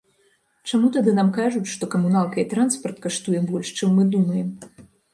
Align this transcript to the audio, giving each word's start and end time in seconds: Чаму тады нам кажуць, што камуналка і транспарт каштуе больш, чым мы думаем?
Чаму 0.71 0.89
тады 0.95 1.13
нам 1.19 1.29
кажуць, 1.37 1.69
што 1.75 1.91
камуналка 1.97 2.35
і 2.47 2.49
транспарт 2.57 2.97
каштуе 3.07 3.47
больш, 3.55 3.67
чым 3.79 3.97
мы 3.99 4.11
думаем? 4.19 4.53